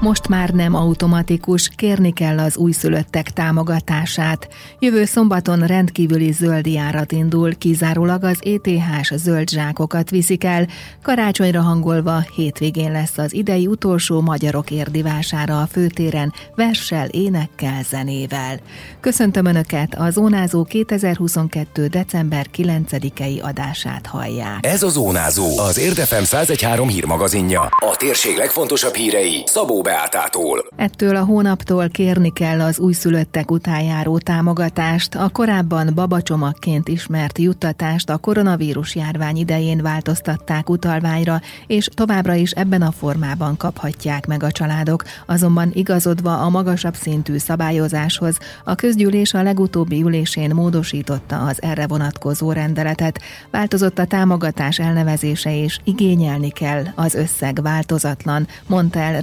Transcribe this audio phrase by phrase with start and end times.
[0.00, 4.48] Most már nem automatikus, kérni kell az újszülöttek támogatását.
[4.78, 10.66] Jövő szombaton rendkívüli zöld járat indul, kizárólag az ETH-s zöld zsákokat viszik el.
[11.02, 18.60] Karácsonyra hangolva hétvégén lesz az idei utolsó magyarok érdivására a főtéren, verssel, énekkel, zenével.
[19.00, 21.86] Köszöntöm Önöket, a Zónázó 2022.
[21.86, 24.66] december 9-i adását hallják.
[24.66, 27.60] Ez a Zónázó, az Érdefem 1013 hírmagazinja.
[27.60, 30.66] A térség legfontosabb hírei Szabó Beátától.
[30.76, 35.14] Ettől a hónaptól kérni kell az újszülöttek utánjáró támogatást.
[35.14, 42.82] A korábban babacsomagként ismert juttatást a koronavírus járvány idején változtatták utalványra, és továbbra is ebben
[42.82, 45.04] a formában kaphatják meg a családok.
[45.26, 52.52] Azonban igazodva a magasabb szintű szabályozáshoz, a közgyűlés a legutóbbi ülésén módosította az erre vonatkozó
[52.52, 53.20] rendeletet.
[53.50, 59.20] Változott a támogatás elnevezése és igényelni kell, az összeg változatlan, mondta el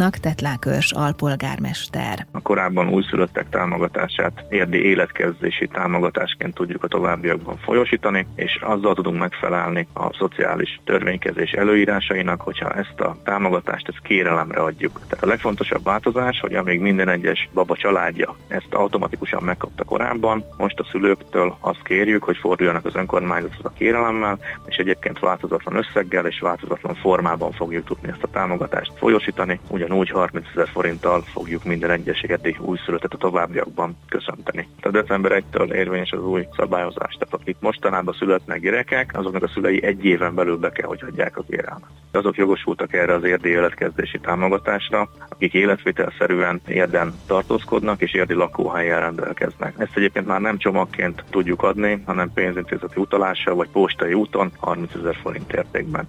[0.00, 2.26] rádiónknak Tetlákörs alpolgármester.
[2.32, 9.86] A korábban újszülöttek támogatását érdi életkezdési támogatásként tudjuk a továbbiakban folyosítani, és azzal tudunk megfelelni
[9.94, 15.00] a szociális törvénykezés előírásainak, hogyha ezt a támogatást ezt kérelemre adjuk.
[15.08, 20.78] Tehát a legfontosabb változás, hogy amíg minden egyes baba családja ezt automatikusan megkapta korábban, most
[20.78, 26.40] a szülőktől azt kérjük, hogy forduljanak az önkormányzathoz a kérelemmel, és egyébként változatlan összeggel és
[26.40, 32.22] változatlan formában fogjuk tudni ezt a támogatást folyosítani, ugyanúgy 30 ezer forinttal fogjuk minden egyes
[32.22, 34.68] érdi újszülöttet a továbbiakban köszönteni.
[34.80, 37.14] Tehát december 1-től érvényes az új szabályozás.
[37.18, 41.36] Tehát akik mostanában születnek gyerekek, azoknak a szülei egy éven belül be kell, hogy hagyják
[41.36, 41.88] a kérelmet.
[42.12, 49.74] Azok jogosultak erre az érdi életkezdési támogatásra, akik életvitelszerűen érden tartózkodnak és érdi lakóhelyen rendelkeznek.
[49.78, 55.16] Ezt egyébként már nem csomagként tudjuk adni, hanem pénzintézeti utalással vagy postai úton 30 ezer
[55.16, 56.08] forint értékben.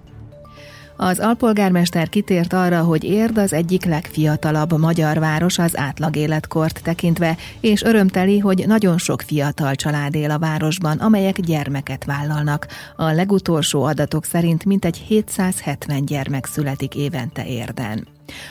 [0.96, 7.36] Az alpolgármester kitért arra, hogy Érd az egyik legfiatalabb magyar város az átlag életkort tekintve,
[7.60, 12.66] és örömteli, hogy nagyon sok fiatal család él a városban, amelyek gyermeket vállalnak.
[12.96, 18.06] A legutolsó adatok szerint mintegy 770 gyermek születik évente Érden.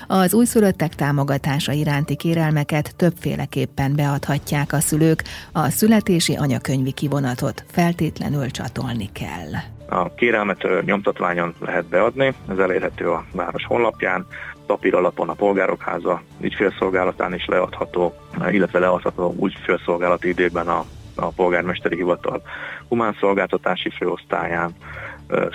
[0.08, 9.10] Az újszülöttek támogatása iránti kérelmeket többféleképpen beadhatják a szülők, a születési anyakönyvi kivonatot feltétlenül csatolni
[9.12, 9.81] kell.
[9.94, 14.25] A kérelmet nyomtatványon lehet beadni, ez elérhető a város honlapján,
[14.66, 18.13] papír alapon a polgárok háza ügyfélszolgálatán is leadható,
[18.50, 20.85] illetve leadható ügyfélszolgálati időben a,
[21.16, 22.41] a polgármesteri hivatal
[22.88, 24.75] humán szolgáltatási főosztályán,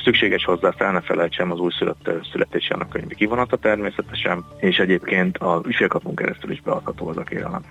[0.05, 6.19] Szükséges hozzá fel ne felejtsem az újszülött születési könyvi kivonata természetesen, és egyébként az ügyfélkapunk
[6.19, 7.63] keresztül is beadható az a kérelem.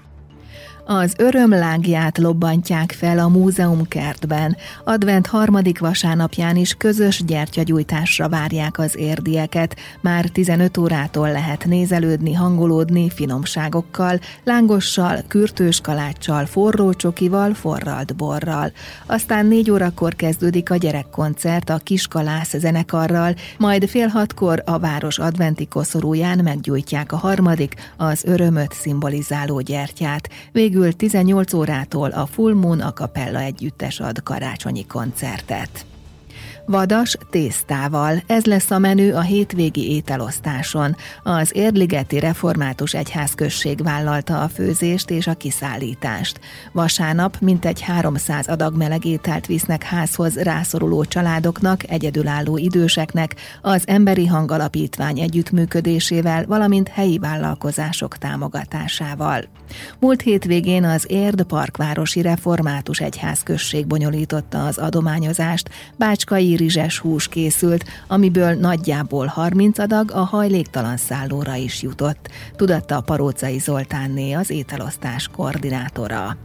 [0.88, 4.58] Az örömlágját lobbantják fel a múzeum kertben.
[4.84, 9.76] Advent harmadik vasárnapján is közös gyertyagyújtásra várják az érdieket.
[10.02, 18.72] Már 15 órától lehet nézelődni, hangolódni finomságokkal, lángossal, kürtős kaláccsal, forró csokival, forralt borral.
[19.06, 25.68] Aztán négy órakor kezdődik a gyerekkoncert a Kiskalász zenekarral, majd fél hatkor a város adventi
[25.68, 30.30] koszorúján meggyújtják a harmadik, az örömöt szimbolizáló gyertyát.
[30.52, 35.86] Végül Végül 18 órától a Full Moon a Capella együttes ad karácsonyi koncertet.
[36.68, 38.24] Vadas tésztával.
[38.28, 40.96] Ez lesz a menü a hétvégi ételosztáson.
[41.24, 46.40] Az Érligeti Református Egyházközség vállalta a főzést és a kiszállítást.
[46.72, 55.20] Vasárnap mintegy 300 adag meleg ételt visznek házhoz rászoruló családoknak, egyedülálló időseknek, az Emberi Hangalapítvány
[55.20, 59.44] együttműködésével, valamint helyi vállalkozások támogatásával.
[60.00, 68.54] Múlt hétvégén az Érd Parkvárosi Református Egyházközség bonyolította az adományozást, Bácskai rizses hús készült, amiből
[68.54, 76.38] nagyjából 30 adag a hajléktalan szállóra is jutott, tudatta a Parócai Zoltánné az ételosztás koordinátora.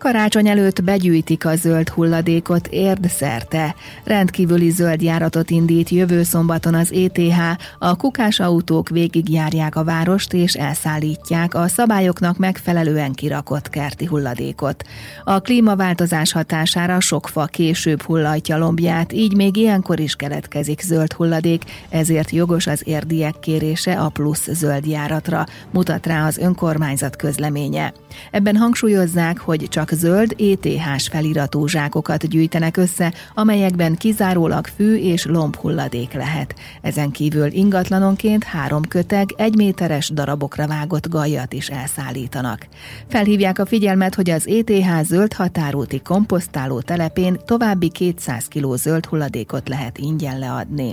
[0.00, 2.68] Karácsony előtt begyűjtik a zöld hulladékot
[3.08, 3.74] szerte.
[4.04, 10.54] Rendkívüli zöld járatot indít jövő szombaton az ETH, a kukás autók végigjárják a várost és
[10.54, 14.84] elszállítják a szabályoknak megfelelően kirakott kerti hulladékot.
[15.24, 21.62] A klímaváltozás hatására sok fa később hullajtja lombját, így még ilyenkor is keletkezik zöld hulladék,
[21.88, 27.92] ezért jogos az érdiek kérése a plusz zöld járatra, mutat rá az önkormányzat közleménye.
[28.30, 36.12] Ebben hangsúlyozzák, hogy csak zöld ETH-s feliratú zsákokat gyűjtenek össze, amelyekben kizárólag fű és lombhulladék
[36.12, 36.54] lehet.
[36.82, 42.66] Ezen kívül ingatlanonként három köteg, egy méteres darabokra vágott gajat is elszállítanak.
[43.08, 49.68] Felhívják a figyelmet, hogy az ETH zöld határúti komposztáló telepén további 200 kg zöld hulladékot
[49.68, 50.92] lehet ingyen leadni.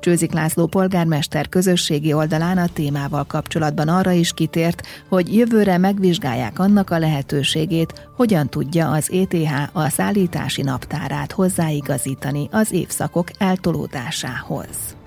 [0.00, 6.90] Csőzik László polgármester közösségi oldalán a témával kapcsolatban arra is kitért, hogy jövőre megvizsgálják annak
[6.90, 14.97] a lehetőségét, hogyan tudja az ETH a szállítási naptárát hozzáigazítani az évszakok eltolódásához.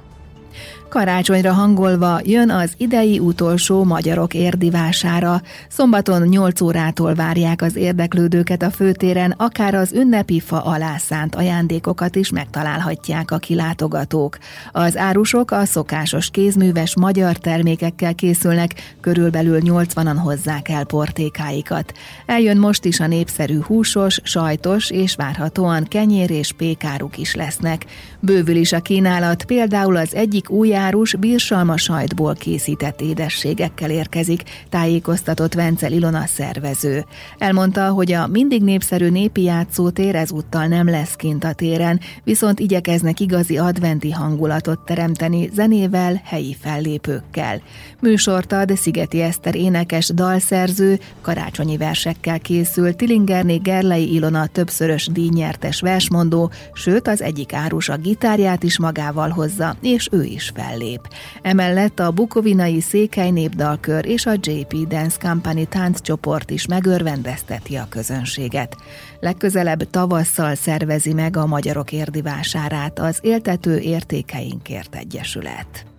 [0.91, 5.41] Karácsonyra hangolva jön az idei utolsó magyarok érdivására.
[5.69, 12.15] Szombaton 8 órától várják az érdeklődőket a főtéren, akár az ünnepi fa alá szánt ajándékokat
[12.15, 14.37] is megtalálhatják a kilátogatók.
[14.71, 21.93] Az árusok a szokásos kézműves magyar termékekkel készülnek, körülbelül 80-an hozzák el portékáikat.
[22.25, 27.85] Eljön most is a népszerű húsos, sajtos és várhatóan kenyér és pékáruk is lesznek.
[28.19, 35.53] Bővül is a kínálat, például az egyik új árus bírsalma sajtból készített édességekkel érkezik, tájékoztatott
[35.53, 37.05] Vencel Ilona szervező.
[37.37, 43.19] Elmondta, hogy a mindig népszerű népi játszótér ezúttal nem lesz kint a téren, viszont igyekeznek
[43.19, 47.61] igazi adventi hangulatot teremteni zenével, helyi fellépőkkel.
[47.99, 56.51] Műsort ad Szigeti Eszter énekes dalszerző, karácsonyi versekkel készült Tilingerné Gerlei Ilona többszörös díjnyertes versmondó,
[56.73, 61.07] sőt az egyik árus a gitárját is magával hozza, és ő is fel fellép.
[61.41, 68.75] Emellett a Bukovinai Székely Népdalkör és a JP Dance Company tánccsoport is megörvendezteti a közönséget.
[69.19, 75.90] Legközelebb tavasszal szervezi meg a Magyarok érdivásárát az Éltető Értékeinkért Egyesület.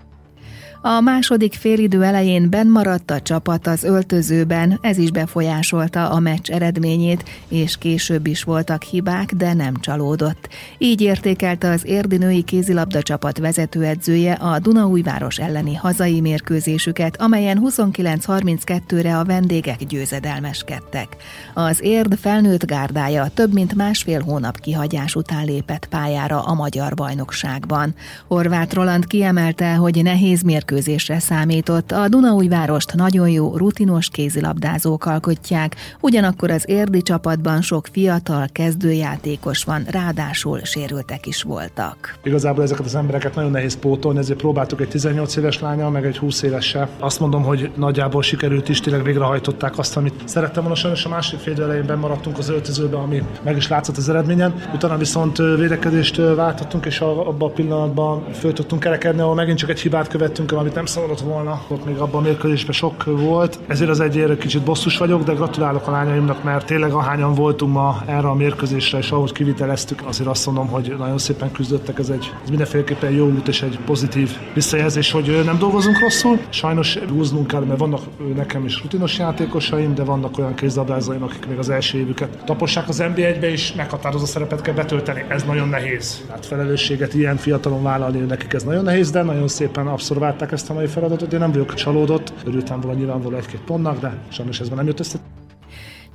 [0.84, 7.24] A második félidő elején benmaradt a csapat az öltözőben, ez is befolyásolta a meccs eredményét,
[7.48, 10.48] és később is voltak hibák, de nem csalódott.
[10.78, 19.24] Így értékelte az érdinői kézilabda csapat vezetőedzője a Dunaújváros elleni hazai mérkőzésüket, amelyen 29-32-re a
[19.24, 21.16] vendégek győzedelmeskedtek.
[21.54, 27.94] Az érd felnőtt gárdája több mint másfél hónap kihagyás után lépett pályára a magyar bajnokságban.
[28.26, 31.92] Horváth Roland kiemelte, hogy nehéz mérkőzés mérkőzésre számított.
[31.92, 39.84] A Dunaújvárost nagyon jó, rutinos kézilabdázók alkotják, ugyanakkor az érdi csapatban sok fiatal, kezdőjátékos van,
[39.90, 42.14] ráadásul sérültek is voltak.
[42.22, 46.18] Igazából ezeket az embereket nagyon nehéz pótolni, ezért próbáltuk egy 18 éves lányal, meg egy
[46.18, 46.88] 20 évessel.
[46.98, 50.78] Azt mondom, hogy nagyjából sikerült is, tényleg végrehajtották azt, amit szerettem volna.
[50.78, 54.54] Sajnos a másik fél elején maradtunk az öltözőbe, ami meg is látszott az eredményen.
[54.74, 59.80] Utána viszont védekezést váltottunk, és abban a pillanatban föl tudtunk kerekedni, ahol megint csak egy
[59.80, 63.58] hibát követtünk, amit nem szabadott volna, ott még abban a mérkőzésben sok volt.
[63.66, 68.02] Ezért az egyért kicsit bosszus vagyok, de gratulálok a lányaimnak, mert tényleg ahányan voltunk ma
[68.06, 72.32] erre a mérkőzésre, és ahogy kiviteleztük, azért azt mondom, hogy nagyon szépen küzdöttek, ez egy
[72.42, 76.38] ez mindenféleképpen jó út és egy pozitív visszajelzés, hogy nem dolgozunk rosszul.
[76.48, 78.02] Sajnos húznunk kell, mert vannak
[78.34, 83.02] nekem is rutinos játékosaim, de vannak olyan kézlabdázóim, akik még az első évüket tapossák az
[83.02, 85.24] NB1-be, és meghatározó szerepet kell betölteni.
[85.28, 86.22] Ez nagyon nehéz.
[86.30, 90.74] Hát felelősséget ilyen fiatalon vállalni, nekik ez nagyon nehéz, de nagyon szépen abszorválták ezt a
[90.74, 91.32] mai feladatot.
[91.32, 95.18] Én nem vagyok csalódott, örültem volna nyilvánvaló egy-két pontnak, de sajnos ez nem jött össze.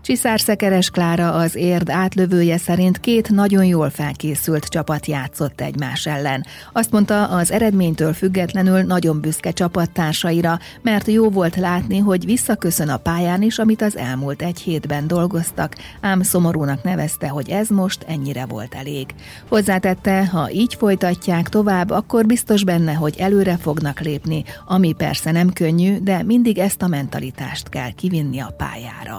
[0.08, 6.46] Csiszár Szekeres Klára az érd átlövője szerint két nagyon jól felkészült csapat játszott egymás ellen.
[6.74, 12.98] Azt mondta, az eredménytől függetlenül nagyon büszke csapattársaira, mert jó volt látni, hogy visszaköszön a
[12.98, 18.46] pályán is, amit az elmúlt egy hétben dolgoztak, ám szomorúnak nevezte, hogy ez most ennyire
[18.46, 19.06] volt elég.
[19.50, 25.54] Hozzátette, ha így folytatják tovább, akkor biztos benne, hogy előre fognak lépni, ami persze nem
[25.54, 29.18] könnyű, de mindig ezt a mentalitást kell kivinni a pályára.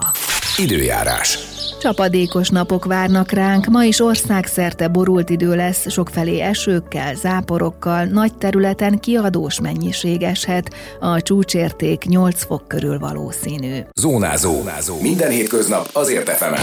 [0.59, 1.39] Időjárás.
[1.81, 8.99] Csapadékos napok várnak ránk, ma is országszerte borult idő lesz, sokfelé esőkkel, záporokkal, nagy területen
[8.99, 13.79] kiadós mennyiség eshet, a csúcsérték 8 fok körül valószínű.
[14.01, 14.53] Zónázó.
[14.53, 15.01] Zónázó.
[15.01, 16.61] Minden hétköznap azért efemen.